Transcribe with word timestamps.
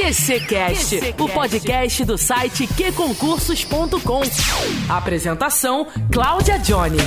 QCcast, 0.00 1.14
o 1.18 1.28
podcast 1.28 2.04
do 2.06 2.16
site 2.16 2.66
qconcursos.com. 2.66 4.22
Apresentação: 4.88 5.86
Cláudia 6.10 6.58
Jones. 6.58 7.02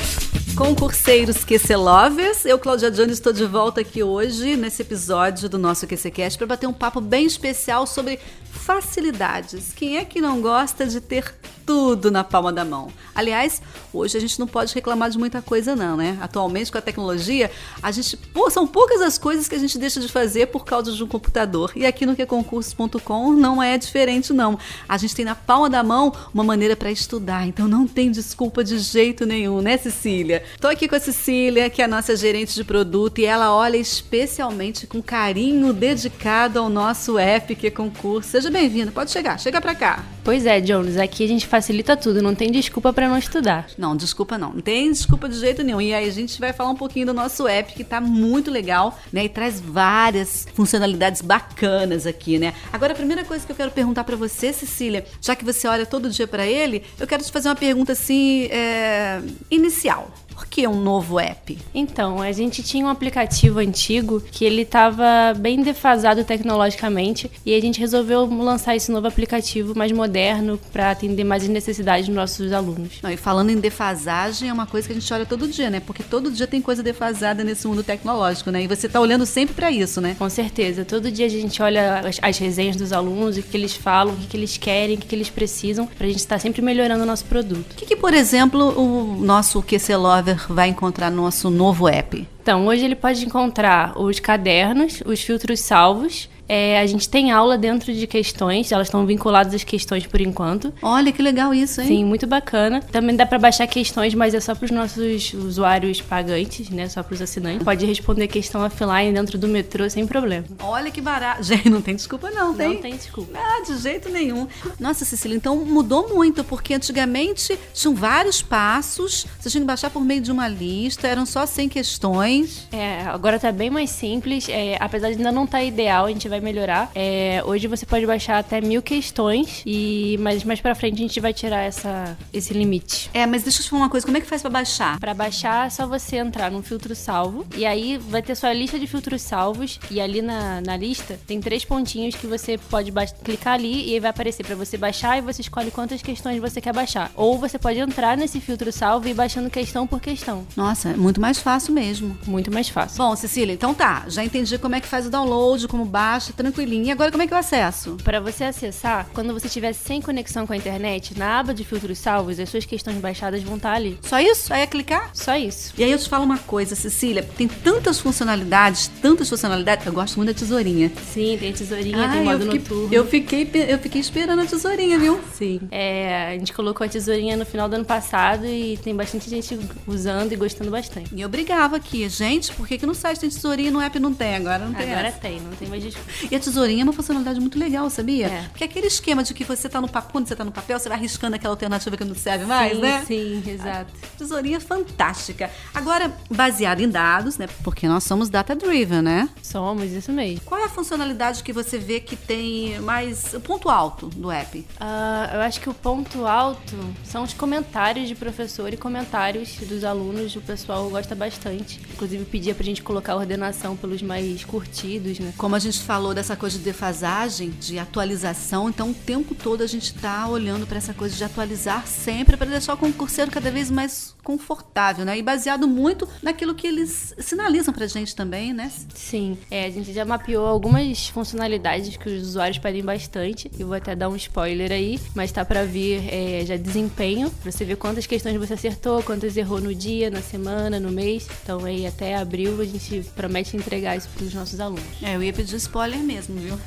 Concurseiros 0.56 1.44
QC 1.44 1.76
Lovers, 1.76 2.46
eu, 2.46 2.60
Cláudia 2.60 2.92
Jones, 2.92 3.14
estou 3.14 3.34
de 3.34 3.46
volta 3.48 3.82
aqui 3.82 4.04
hoje 4.04 4.56
nesse 4.56 4.84
episódio 4.84 5.50
do 5.50 5.58
nosso 5.58 5.88
QCcast 5.88 6.38
para 6.38 6.46
bater 6.46 6.68
um 6.68 6.74
papo 6.74 7.02
bem 7.02 7.26
especial 7.26 7.88
sobre 7.88 8.20
facilidades. 8.52 9.74
Quem 9.76 9.98
é 9.98 10.06
que 10.06 10.22
não 10.22 10.40
gosta 10.40 10.86
de 10.86 11.02
ter 11.02 11.34
tudo 11.66 12.12
na 12.12 12.24
palma 12.24 12.52
da 12.52 12.66
mão? 12.66 12.90
Aliás, 13.14 13.62
hoje 13.94 14.18
a 14.18 14.22
gente 14.22 14.40
não 14.40 14.48
pode 14.48 14.74
reclamar 14.74 15.10
de 15.10 15.18
muita 15.18 15.42
coisa 15.42 15.76
não, 15.76 15.96
né? 15.96 16.18
Atualmente 16.22 16.72
com 16.72 16.78
a 16.78 16.82
tecnologia, 16.82 17.52
a 17.82 17.92
gente, 17.92 18.18
pô, 18.18 18.50
são 18.50 18.66
poucas 18.66 19.02
as 19.02 19.18
coisas 19.18 19.48
que 19.48 19.56
a 19.56 19.60
gente 19.60 19.78
deixa 19.78 20.00
de 20.00 20.08
fazer 20.08 20.48
por 20.48 20.66
causa 20.66 20.92
de 20.92 21.04
um 21.04 21.08
computador. 21.08 21.72
E 21.76 21.86
aqui 21.86 22.06
no 22.06 22.16
queconcursos.com 22.16 23.34
não 23.34 23.62
é 23.62 23.78
diferente 23.78 24.34
não. 24.34 24.58
A 24.88 24.98
gente 24.98 25.16
tem 25.16 25.26
na 25.26 25.36
palma 25.36 25.70
da 25.70 25.84
mão 25.84 26.14
uma 26.34 26.44
maneira 26.44 26.76
para 26.76 26.92
estudar, 26.92 27.48
então 27.48 27.68
não 27.68 27.88
tem 27.88 28.12
desculpa 28.12 28.64
de 28.64 28.78
jeito 28.80 29.26
nenhum, 29.26 29.62
né, 29.62 29.78
Cecília? 29.78 30.44
Tô 30.60 30.68
aqui 30.68 30.88
com 30.88 30.96
a 30.96 31.00
Cecília, 31.00 31.70
que 31.70 31.82
é 31.82 31.86
a 31.86 31.88
nossa 31.88 32.16
gerente 32.16 32.54
de 32.56 32.64
produto, 32.64 33.20
e 33.20 33.26
ela 33.26 33.56
olha 33.56 33.78
especialmente 33.78 34.88
com 34.88 35.02
carinho 35.02 35.74
dedicado 35.74 36.60
ao 36.60 36.70
nosso 36.70 37.18
app 37.18 37.56
Que 37.56 37.70
Concurso. 37.70 38.30
Seja 38.30 38.50
bem-vinda, 38.50 38.92
pode 38.92 39.12
chegar, 39.12 39.40
chega 39.40 39.62
para 39.62 39.76
cá. 39.76 40.04
Pois 40.24 40.46
é, 40.46 40.62
Jones, 40.62 40.96
aqui 40.96 41.26
a 41.26 41.28
gente 41.28 41.46
facilita 41.46 41.98
tudo, 41.98 42.22
não 42.22 42.34
tem 42.34 42.50
desculpa 42.50 42.94
para 42.94 43.10
não 43.10 43.18
estudar. 43.18 43.68
Não, 43.78 43.94
desculpa 43.94 44.38
não, 44.38 44.54
não 44.54 44.62
tem 44.62 44.90
desculpa 44.90 45.28
de 45.28 45.38
jeito 45.38 45.62
nenhum. 45.64 45.82
E 45.82 45.94
aí 45.94 46.08
a 46.08 46.12
gente 46.12 46.40
vai 46.40 46.54
falar 46.54 46.70
um 46.70 46.76
pouquinho 46.76 47.08
do 47.08 47.14
nosso 47.14 47.46
app 47.46 47.74
que 47.74 47.84
tá 47.84 48.00
muito 48.00 48.50
legal, 48.50 48.98
né? 49.12 49.26
E 49.26 49.30
traz 49.30 49.60
várias 49.60 50.48
funcionalidades 50.54 51.22
bacanas 51.22 52.08
aqui, 52.08 52.40
né? 52.40 52.54
Agora 52.72 52.94
a 52.94 52.96
primeira 52.96 53.26
coisa 53.26 53.46
que 53.46 53.52
eu 53.52 53.56
quero 53.56 53.72
perguntar 53.72 54.06
para 54.06 54.16
você, 54.16 54.54
Cecília, 54.54 55.06
já 55.22 55.36
que 55.36 55.44
você 55.44 55.68
olha 55.68 55.86
todo 55.86 56.10
dia 56.10 56.26
para 56.26 56.48
ele, 56.48 56.84
eu 56.98 57.06
quero 57.06 57.22
te 57.22 57.32
fazer 57.32 57.50
uma 57.50 57.56
pergunta 57.56 57.92
assim, 57.92 58.46
é... 58.46 59.22
inicial. 59.52 60.10
Que 60.54 60.68
um 60.68 60.80
novo 60.80 61.20
app? 61.20 61.58
Então, 61.74 62.22
a 62.22 62.32
gente 62.32 62.62
tinha 62.62 62.86
um 62.86 62.88
aplicativo 62.88 63.58
antigo 63.58 64.22
que 64.22 64.46
ele 64.46 64.62
estava 64.62 65.34
bem 65.36 65.64
defasado 65.64 66.24
tecnologicamente 66.24 67.32
e 67.44 67.56
a 67.56 67.60
gente 67.60 67.80
resolveu 67.80 68.24
lançar 68.26 68.76
esse 68.76 68.92
novo 68.92 69.08
aplicativo 69.08 69.76
mais 69.76 69.92
moderno 69.92 70.60
para 70.72 70.92
atender 70.92 71.24
mais 71.24 71.42
as 71.42 71.50
necessidades 71.50 72.06
dos 72.06 72.16
nossos 72.16 72.54
alunos. 72.54 73.00
Não, 73.02 73.10
e 73.10 73.18
falando 73.18 73.50
em 73.50 73.60
defasagem, 73.60 74.48
é 74.48 74.54
uma 74.54 74.68
coisa 74.68 74.86
que 74.86 74.92
a 74.92 75.00
gente 75.00 75.12
olha 75.12 75.26
todo 75.26 75.48
dia, 75.48 75.72
né? 75.72 75.80
Porque 75.80 76.04
todo 76.04 76.30
dia 76.30 76.46
tem 76.46 76.62
coisa 76.62 76.84
defasada 76.84 77.44
nesse 77.44 77.68
mundo 77.68 77.82
tecnológico, 77.82 78.52
né? 78.52 78.62
E 78.62 78.68
você 78.68 78.86
está 78.86 79.00
olhando 79.00 79.26
sempre 79.26 79.56
para 79.56 79.72
isso, 79.72 80.00
né? 80.00 80.16
Com 80.20 80.30
certeza. 80.30 80.86
Todo 80.86 81.10
dia 81.10 81.26
a 81.26 81.30
gente 81.30 81.64
olha 81.64 82.02
as, 82.02 82.20
as 82.22 82.38
resenhas 82.38 82.76
dos 82.76 82.94
alunos, 82.94 83.38
o 83.38 83.42
que 83.42 83.58
eles 83.58 83.76
falam, 83.76 84.14
o 84.14 84.18
que 84.18 84.38
eles 84.38 84.56
querem, 84.56 84.98
o 84.98 85.00
que 85.00 85.16
eles 85.16 85.32
precisam, 85.32 85.88
para 85.88 86.06
a 86.06 86.10
gente 86.10 86.20
estar 86.20 86.36
tá 86.36 86.40
sempre 86.40 86.62
melhorando 86.62 87.02
o 87.02 87.08
nosso 87.08 87.26
produto. 87.26 87.72
O 87.72 87.76
que, 87.76 87.88
que 87.88 87.96
por 87.96 88.14
exemplo, 88.14 88.80
o 88.80 89.20
nosso 89.20 89.60
QC 89.64 89.96
Lover 89.96 90.43
vai 90.50 90.70
encontrar 90.70 91.10
no 91.10 91.22
nosso 91.22 91.50
novo 91.50 91.88
app? 91.88 92.28
Então, 92.42 92.66
hoje 92.68 92.84
ele 92.84 92.96
pode 92.96 93.26
encontrar 93.26 93.98
os 94.00 94.20
cadernos, 94.20 95.02
os 95.06 95.22
filtros 95.22 95.60
salvos, 95.60 96.28
é, 96.48 96.80
a 96.80 96.86
gente 96.86 97.08
tem 97.08 97.32
aula 97.32 97.58
dentro 97.58 97.94
de 97.94 98.06
questões, 98.06 98.72
elas 98.72 98.88
estão 98.88 99.06
vinculadas 99.06 99.54
às 99.54 99.64
questões 99.64 100.06
por 100.06 100.22
enquanto. 100.22 100.74
Olha 100.82 101.12
que 101.12 101.22
legal 101.22 101.54
isso, 101.54 101.82
hein? 101.82 101.88
Sim, 101.88 102.06
muito 102.06 102.28
bacana. 102.28 102.82
Também 102.92 103.16
dá 103.16 103.26
para 103.26 103.40
baixar 103.40 103.66
questões, 103.68 104.14
mas 104.14 104.34
é 104.34 104.40
só 104.40 104.54
para 104.54 104.66
os 104.66 104.72
nossos 104.72 105.34
usuários 105.34 106.02
pagantes, 106.02 106.70
né? 106.70 106.90
Só 106.90 107.02
para 107.02 107.14
os 107.14 107.22
assinantes. 107.22 107.64
Pode 107.64 107.86
responder 107.86 108.28
questão 108.28 108.62
offline 108.62 109.14
dentro 109.14 109.38
do 109.38 109.48
metrô 109.48 109.90
sem 109.90 110.06
problema. 110.06 110.46
Olha 110.60 110.92
que 110.92 111.02
barato. 111.02 111.44
Gente, 111.54 111.70
não 111.70 111.82
tem 111.82 111.96
desculpa 111.96 112.30
não, 112.32 112.54
tem? 112.54 112.76
Não 112.76 112.82
tem 112.82 112.96
desculpa. 112.96 113.38
Ah, 113.38 113.64
de 113.66 113.78
jeito 113.78 114.10
nenhum. 114.10 114.48
Nossa, 114.80 115.06
Cecília, 115.06 115.36
então 115.36 115.56
mudou 115.66 116.10
muito, 116.10 116.44
porque 116.44 116.74
antigamente 116.74 117.58
tinham 117.74 117.96
vários 117.96 118.42
passos, 118.42 119.26
você 119.40 119.50
tinha 119.50 119.62
que 119.62 119.68
baixar 119.68 119.90
por 119.90 120.04
meio 120.04 120.22
de 120.22 120.32
uma 120.32 120.48
lista, 120.48 121.08
eram 121.08 121.26
só 121.26 121.46
100 121.46 121.70
questões. 121.70 122.68
É, 122.72 123.02
agora 123.04 123.40
tá 123.40 123.52
bem 123.52 123.70
mais 123.70 123.90
simples, 123.90 124.48
é, 124.50 124.78
apesar 124.80 125.10
de 125.10 125.18
ainda 125.18 125.32
não 125.32 125.46
estar 125.46 125.60
tá 125.60 125.64
ideal, 125.64 126.06
a 126.06 126.10
gente 126.10 126.28
vai 126.34 126.42
melhorar. 126.42 126.92
É, 126.96 127.44
hoje 127.46 127.68
você 127.68 127.86
pode 127.86 128.06
baixar 128.06 128.40
até 128.40 128.60
mil 128.60 128.82
questões, 128.82 129.62
e 129.66 130.18
mas 130.20 130.44
mais 130.44 130.60
pra 130.60 130.74
frente 130.74 130.96
a 130.96 131.08
gente 131.08 131.20
vai 131.20 131.34
tirar 131.34 131.62
essa, 131.62 132.18
esse 132.34 132.54
limite. 132.54 133.10
É, 133.14 133.26
mas 133.26 133.44
deixa 133.44 133.60
eu 133.60 133.64
te 133.64 133.70
falar 133.70 133.84
uma 133.84 133.90
coisa, 133.90 134.06
como 134.06 134.18
é 134.18 134.22
que 134.22 134.28
faz 134.28 134.42
para 134.42 134.52
baixar? 134.52 135.00
Para 135.00 135.14
baixar 135.14 135.68
é 135.68 135.70
só 135.70 135.86
você 135.86 136.18
entrar 136.18 136.50
no 136.50 136.64
filtro 136.64 136.96
salvo, 136.96 137.46
e 137.56 137.66
aí 137.66 137.98
vai 137.98 138.22
ter 138.22 138.36
sua 138.36 138.52
lista 138.54 138.80
de 138.80 138.88
filtros 138.88 139.22
salvos, 139.22 139.80
e 139.92 140.02
ali 140.02 140.22
na, 140.22 140.62
na 140.62 140.76
lista 140.76 141.20
tem 141.28 141.40
três 141.40 141.64
pontinhos 141.64 142.16
que 142.16 142.26
você 142.26 142.58
pode 142.58 142.92
clicar 143.24 143.54
ali 143.54 143.90
e 143.90 143.94
aí 143.94 144.00
vai 144.00 144.10
aparecer 144.10 144.46
para 144.46 144.56
você 144.56 144.78
baixar 144.78 145.18
e 145.18 145.22
você 145.22 145.42
escolhe 145.42 145.70
quantas 145.70 146.02
questões 146.02 146.40
você 146.40 146.60
quer 146.60 146.74
baixar. 146.74 147.12
Ou 147.16 147.38
você 147.38 147.60
pode 147.60 147.80
entrar 147.80 148.18
nesse 148.18 148.40
filtro 148.40 148.72
salvo 148.72 149.08
e 149.08 149.12
ir 149.12 149.14
baixando 149.14 149.50
questão 149.50 149.86
por 149.86 150.00
questão. 150.00 150.46
Nossa, 150.56 150.90
é 150.90 150.96
muito 150.96 151.22
mais 151.22 151.40
fácil 151.40 151.74
mesmo. 151.74 152.18
Muito 152.26 152.52
mais 152.52 152.70
fácil. 152.70 152.98
Bom, 152.98 153.16
Cecília, 153.16 153.54
então 153.54 153.74
tá, 153.74 154.06
já 154.08 154.24
entendi 154.24 154.58
como 154.58 154.76
é 154.76 154.82
que 154.82 154.88
faz 154.88 155.06
o 155.06 155.10
download, 155.10 155.68
como 155.68 155.86
baixa, 155.86 156.23
tranquilinho. 156.32 156.86
E 156.86 156.92
agora 156.92 157.12
como 157.12 157.24
é 157.24 157.28
que 157.28 157.34
eu 157.34 157.38
acesso? 157.38 157.98
Para 158.04 158.20
você 158.20 158.46
acessar, 158.46 159.08
quando 159.14 159.34
você 159.34 159.48
estiver 159.48 159.74
sem 159.74 160.02
conexão 160.02 160.48
com 160.48 160.54
a 160.54 160.56
internet, 160.56 161.18
na 161.18 161.40
aba 161.40 161.54
de 161.54 161.64
filtros 161.64 161.98
salvos, 161.98 162.40
as 162.40 162.50
suas 162.50 162.66
questões 162.66 162.98
baixadas 162.98 163.42
vão 163.44 163.58
estar 163.58 163.74
ali. 163.74 163.98
Só 164.04 164.20
isso? 164.20 164.54
Aí 164.54 164.62
é 164.62 164.68
clicar? 164.68 165.10
Só 165.14 165.36
isso. 165.36 165.74
E 165.78 165.84
aí 165.84 165.92
eu 165.92 165.98
te 165.98 166.08
falo 166.08 166.24
uma 166.24 166.38
coisa, 166.38 166.76
Cecília, 166.76 167.24
tem 167.36 167.48
tantas 167.48 168.00
funcionalidades, 168.00 168.88
tantas 169.02 169.28
funcionalidades, 169.28 169.86
eu 169.86 169.94
gosto 169.94 170.16
muito 170.18 170.32
da 170.32 170.40
tesourinha. 170.40 170.92
Sim, 171.12 171.38
tem 171.40 171.52
tesourinha, 171.52 172.10
tem 172.10 172.24
modo 172.24 172.44
eu 172.44 172.52
fiquei, 172.52 172.60
noturno. 172.60 172.94
Eu 172.94 173.06
fiquei, 173.08 173.52
eu 173.68 173.80
fiquei 173.80 174.02
esperando 174.02 174.42
a 174.42 174.46
tesourinha, 174.46 175.00
viu? 175.00 175.20
Sim. 175.34 175.62
É, 175.72 176.34
a 176.34 176.38
gente 176.38 176.54
colocou 176.54 176.86
a 176.86 176.90
tesourinha 176.90 177.36
no 177.36 177.46
final 177.46 177.68
do 177.68 177.76
ano 177.76 177.86
passado 177.86 178.46
e 178.46 178.78
tem 178.78 178.96
bastante 178.96 179.30
gente 179.30 179.58
usando 179.88 180.32
e 180.32 180.36
gostando 180.36 180.70
bastante. 180.70 181.10
E 181.16 181.22
eu 181.22 181.30
brigava 181.30 181.78
aqui, 181.78 182.08
gente, 182.08 182.52
por 182.54 182.68
que, 182.68 182.78
que 182.78 182.86
no 182.86 182.94
site 182.94 183.20
tem 183.20 183.30
tesourinha 183.30 183.70
e 183.70 183.72
no 183.72 183.82
app 183.82 184.00
não 184.00 184.14
tem? 184.14 184.36
Agora 184.36 184.66
não 184.66 184.74
tem. 184.74 184.92
Agora 184.92 185.08
essa. 185.08 185.20
tem, 185.20 185.40
não 185.40 185.52
tem 185.52 185.68
mais 185.68 185.82
desculpa. 185.82 186.12
E 186.30 186.36
a 186.36 186.40
tesourinha 186.40 186.82
é 186.82 186.84
uma 186.84 186.94
funcionalidade 186.94 187.40
muito 187.40 187.58
legal, 187.58 187.90
sabia? 187.90 188.28
É. 188.28 188.42
Porque 188.50 188.64
aquele 188.64 188.88
esquema 188.88 189.24
de 189.24 189.34
que 189.34 189.44
você 189.44 189.70
tá 189.70 189.80
no 189.80 189.88
papel, 189.88 190.12
quando 190.12 190.28
você 190.28 190.36
tá 190.36 190.44
no 190.44 190.52
papel, 190.52 190.80
você 190.80 190.90
vai 190.90 191.00
riscando 191.00 191.36
aquela 191.36 191.54
alternativa 191.54 191.96
que 191.98 192.04
não 192.04 192.16
serve 192.16 192.46
mais, 192.46 192.74
sim, 192.74 192.82
né? 192.82 193.04
Sim, 193.06 193.44
exato. 193.48 193.92
A 194.04 194.18
tesourinha 194.18 194.58
é 194.58 194.60
fantástica. 194.60 195.50
Agora, 195.74 196.16
baseado 196.30 196.82
em 196.82 196.90
dados, 196.90 197.38
né? 197.38 197.48
Porque 197.64 197.88
nós 197.88 198.04
somos 198.04 198.30
data-driven, 198.30 199.02
né? 199.02 199.30
Somos, 199.42 199.92
isso 199.92 200.12
mesmo. 200.12 200.42
Qual 200.46 200.60
é 200.60 200.66
a 200.66 200.70
funcionalidade 200.70 201.44
que 201.44 201.54
você 201.54 201.78
vê 201.78 202.00
que 202.00 202.16
tem 202.16 202.80
mais 202.82 203.34
o 203.34 203.40
ponto 203.40 203.70
alto 203.70 204.08
do 204.08 204.32
app? 204.32 204.66
Ah, 204.80 205.32
eu 205.34 205.42
acho 205.42 205.60
que 205.60 205.70
o 205.70 205.74
ponto 205.74 206.26
alto 206.26 206.78
são 207.04 207.24
os 207.24 207.34
comentários 207.34 208.08
de 208.08 208.16
professor 208.16 208.74
e 208.74 208.78
comentários 208.78 209.58
dos 209.58 209.84
alunos. 209.84 210.36
O 210.36 210.42
pessoal 210.42 210.90
gosta 210.90 211.16
bastante. 211.16 211.82
Inclusive, 211.94 212.26
pedia 212.26 212.54
pra 212.54 212.64
gente 212.64 212.82
colocar 212.82 213.14
a 213.14 213.18
ordenação 213.18 213.76
pelos 213.76 214.02
mais 214.02 214.44
curtidos, 214.44 215.20
né? 215.20 215.34
Como 215.38 215.56
a 215.56 215.60
gente 215.60 215.80
falou 215.80 216.03
dessa 216.12 216.36
coisa 216.36 216.58
de 216.58 216.64
defasagem, 216.64 217.52
de 217.52 217.78
atualização, 217.78 218.68
então 218.68 218.90
o 218.90 218.94
tempo 218.96 219.36
todo 219.36 219.62
a 219.62 219.68
gente 219.68 219.94
tá 219.94 220.28
olhando 220.28 220.66
para 220.66 220.78
essa 220.78 220.92
coisa 220.92 221.16
de 221.16 221.24
atualizar 221.24 221.86
sempre 221.86 222.36
para 222.36 222.50
deixar 222.50 222.74
o 222.74 222.78
concurseiro 222.78 223.30
cada 223.30 223.52
vez 223.52 223.70
mais 223.70 224.13
confortável, 224.24 225.06
né? 225.06 225.18
E 225.18 225.22
baseado 225.22 225.68
muito 225.68 226.08
naquilo 226.22 226.56
que 226.56 226.66
eles 226.66 227.14
sinalizam 227.20 227.74
pra 227.74 227.86
gente 227.88 228.16
também, 228.16 228.54
né? 228.54 228.72
Sim, 228.96 229.38
é, 229.52 229.66
a 229.66 229.70
gente 229.70 229.92
já 229.92 230.06
mapeou 230.06 230.48
algumas 230.48 231.10
funcionalidades 231.10 231.98
que 231.98 232.10
os 232.10 232.30
usuários 232.30 232.58
pedem 232.58 232.84
bastante. 232.84 233.52
Eu 233.60 233.68
vou 233.68 233.76
até 233.76 233.96
dar 233.96 234.10
um 234.10 234.16
spoiler 234.16 234.72
aí, 234.72 235.00
mas 235.14 235.32
tá 235.32 235.44
para 235.44 235.66
vir 235.66 236.02
é, 236.12 236.46
já 236.46 236.56
desempenho, 236.56 237.30
pra 237.30 237.52
você 237.52 237.66
ver 237.66 237.76
quantas 237.76 238.08
questões 238.08 238.36
você 238.38 238.54
acertou, 238.54 239.04
quantas 239.04 239.36
errou 239.36 239.60
no 239.60 239.76
dia, 239.76 240.10
na 240.10 240.22
semana, 240.22 240.80
no 240.80 240.92
mês. 240.92 241.28
Então 241.44 241.66
aí 241.66 241.86
até 241.86 242.16
abril 242.16 242.62
a 242.62 242.66
gente 242.66 243.04
promete 243.16 243.58
entregar 243.58 243.98
isso 243.98 244.08
pros 244.16 244.34
nossos 244.34 244.60
alunos. 244.60 244.84
É, 245.02 245.16
eu 245.16 245.24
ia 245.24 245.34
pedir 245.34 245.56
spoiler 245.58 246.00
mesmo, 246.00 246.40
viu? 246.40 246.58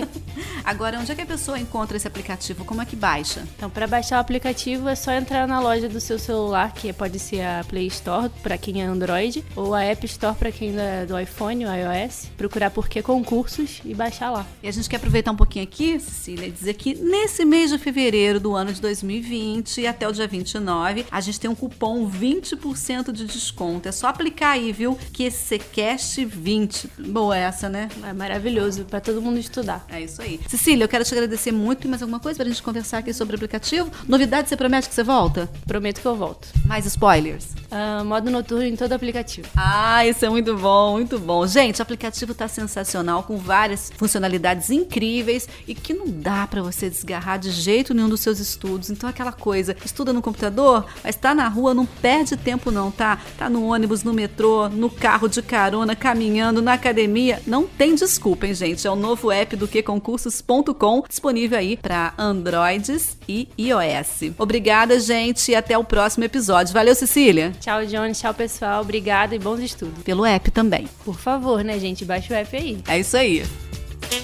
Agora, 0.64 0.98
onde 0.98 1.10
é 1.10 1.14
que 1.14 1.22
a 1.22 1.26
pessoa 1.26 1.58
encontra 1.58 1.96
esse 1.96 2.06
aplicativo? 2.06 2.64
Como 2.64 2.82
é 2.82 2.84
que 2.84 2.94
baixa? 2.94 3.42
Então, 3.56 3.70
para 3.70 3.86
baixar 3.86 4.18
o 4.18 4.20
aplicativo 4.20 4.88
é 4.88 4.94
só 4.94 5.12
entrar 5.12 5.48
na 5.48 5.60
loja 5.60 5.88
do 5.88 6.00
seu 6.00 6.18
celular, 6.18 6.72
que 6.72 6.89
pode 6.92 7.18
ser 7.18 7.42
a 7.42 7.64
Play 7.68 7.86
Store 7.88 8.30
para 8.42 8.56
quem 8.58 8.82
é 8.82 8.84
Android, 8.84 9.44
ou 9.54 9.74
a 9.74 9.82
App 9.82 10.04
Store 10.06 10.36
para 10.36 10.50
quem 10.50 10.78
é 10.78 11.06
do 11.06 11.18
iPhone 11.18 11.66
ou 11.66 11.72
iOS. 11.72 12.30
Procurar 12.36 12.70
por 12.70 12.88
que 12.88 13.02
concursos 13.02 13.80
e 13.84 13.94
baixar 13.94 14.30
lá. 14.30 14.46
E 14.62 14.68
a 14.68 14.72
gente 14.72 14.88
quer 14.88 14.96
aproveitar 14.96 15.32
um 15.32 15.36
pouquinho 15.36 15.64
aqui, 15.64 15.98
Cecília, 15.98 16.46
e 16.46 16.50
dizer 16.50 16.74
que 16.74 16.94
nesse 16.94 17.44
mês 17.44 17.70
de 17.70 17.78
fevereiro 17.78 18.40
do 18.40 18.54
ano 18.54 18.72
de 18.72 18.80
2020 18.80 19.80
e 19.80 19.86
até 19.86 20.08
o 20.08 20.12
dia 20.12 20.26
29, 20.26 21.06
a 21.10 21.20
gente 21.20 21.40
tem 21.40 21.50
um 21.50 21.54
cupom 21.54 22.10
20% 22.10 23.12
de 23.12 23.26
desconto. 23.26 23.88
É 23.88 23.92
só 23.92 24.08
aplicar 24.08 24.50
aí, 24.50 24.72
viu? 24.72 24.98
Que 25.12 25.24
esse 25.24 25.38
Secast 25.38 26.24
20. 26.24 26.90
Boa 27.08 27.36
essa, 27.36 27.68
né? 27.68 27.88
É 28.02 28.12
maravilhoso 28.12 28.84
para 28.84 29.00
todo 29.00 29.20
mundo 29.20 29.38
estudar. 29.38 29.84
É 29.88 30.00
isso 30.00 30.22
aí. 30.22 30.40
Cecília, 30.48 30.84
eu 30.84 30.88
quero 30.88 31.04
te 31.04 31.12
agradecer 31.12 31.52
muito. 31.52 31.80
Tem 31.80 31.90
mais 31.90 32.02
alguma 32.02 32.20
coisa 32.20 32.36
pra 32.38 32.48
gente 32.48 32.62
conversar 32.62 32.98
aqui 32.98 33.12
sobre 33.12 33.34
o 33.34 33.36
aplicativo? 33.36 33.90
Novidade, 34.06 34.48
você 34.48 34.56
promete 34.56 34.88
que 34.88 34.94
você 34.94 35.02
volta? 35.02 35.48
Prometo 35.66 36.00
que 36.00 36.06
eu 36.06 36.16
volto. 36.16 36.48
Mas 36.66 36.79
mais 36.80 36.86
spoilers? 36.86 37.60
Uh, 37.70 38.04
modo 38.04 38.30
noturno 38.30 38.64
em 38.64 38.74
todo 38.74 38.92
aplicativo. 38.92 39.46
Ah, 39.56 40.04
isso 40.04 40.24
é 40.24 40.28
muito 40.28 40.56
bom, 40.56 40.94
muito 40.94 41.20
bom. 41.20 41.46
Gente, 41.46 41.78
o 41.78 41.82
aplicativo 41.82 42.34
tá 42.34 42.48
sensacional, 42.48 43.22
com 43.22 43.36
várias 43.36 43.92
funcionalidades 43.96 44.70
incríveis 44.70 45.48
e 45.68 45.74
que 45.74 45.94
não 45.94 46.06
dá 46.08 46.48
para 46.48 46.62
você 46.62 46.90
desgarrar 46.90 47.38
de 47.38 47.50
jeito 47.52 47.94
nenhum 47.94 48.08
dos 48.08 48.20
seus 48.20 48.40
estudos. 48.40 48.90
Então, 48.90 49.08
aquela 49.08 49.30
coisa, 49.30 49.76
estuda 49.84 50.12
no 50.12 50.20
computador, 50.20 50.84
mas 51.04 51.14
tá 51.14 51.32
na 51.32 51.46
rua, 51.46 51.72
não 51.72 51.86
perde 51.86 52.36
tempo 52.36 52.72
não, 52.72 52.90
tá? 52.90 53.20
Tá 53.38 53.48
no 53.48 53.66
ônibus, 53.66 54.02
no 54.02 54.12
metrô, 54.12 54.68
no 54.68 54.90
carro 54.90 55.28
de 55.28 55.40
carona, 55.40 55.94
caminhando, 55.94 56.60
na 56.60 56.72
academia. 56.72 57.40
Não 57.46 57.66
tem 57.66 57.94
desculpa, 57.94 58.48
hein, 58.48 58.54
gente? 58.54 58.84
É 58.84 58.90
o 58.90 58.96
novo 58.96 59.30
app 59.30 59.54
do 59.54 59.68
queconcursos.com, 59.68 61.04
disponível 61.08 61.56
aí 61.56 61.76
para 61.76 62.14
Androids 62.18 63.16
e 63.28 63.48
iOS. 63.56 64.34
Obrigada, 64.36 64.98
gente, 64.98 65.52
e 65.52 65.54
até 65.54 65.78
o 65.78 65.84
próximo 65.84 66.24
episódio. 66.24 66.69
Valeu, 66.72 66.94
Cecília! 66.94 67.52
Tchau, 67.60 67.84
Johnny. 67.86 68.12
Tchau, 68.12 68.34
pessoal. 68.34 68.82
Obrigada 68.82 69.34
e 69.34 69.38
bons 69.38 69.60
estudos. 69.60 70.02
Pelo 70.02 70.24
app 70.24 70.50
também. 70.50 70.88
Por 71.04 71.18
favor, 71.18 71.62
né, 71.64 71.78
gente? 71.78 72.04
Baixa 72.04 72.32
o 72.32 72.36
app 72.36 72.56
aí. 72.56 72.78
É 72.88 72.98
isso 72.98 73.16
aí. 73.16 73.42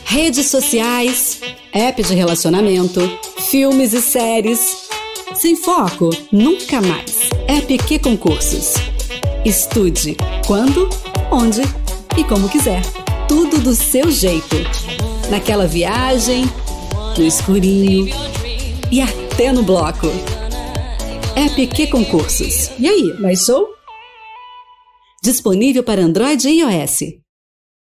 Redes 0.05 0.47
sociais, 0.47 1.41
app 1.73 2.03
de 2.03 2.15
relacionamento, 2.15 3.01
filmes 3.51 3.93
e 3.93 4.01
séries. 4.01 4.87
Sem 5.35 5.57
foco, 5.57 6.11
nunca 6.33 6.81
mais. 6.81 7.29
App 7.49 7.79
que 7.79 7.99
concursos. 7.99 8.75
Estude 9.45 10.17
quando, 10.47 10.89
onde 11.31 11.63
e 12.17 12.25
como 12.25 12.49
quiser. 12.49 12.83
Tudo 13.29 13.59
do 13.59 13.75
seu 13.75 14.11
jeito. 14.11 14.57
Naquela 15.31 15.67
viagem, 15.67 16.45
no 17.17 17.25
escurinho 17.25 18.09
e 18.91 19.01
até 19.01 19.53
no 19.53 19.63
bloco. 19.63 20.09
Que 21.77 21.87
concursos. 21.89 22.71
E 22.79 22.89
aí, 22.89 23.13
mais 23.21 23.45
show? 23.45 23.69
Disponível 25.23 25.85
para 25.85 26.01
Android 26.01 26.49
e 26.49 26.61
iOS. 26.61 27.26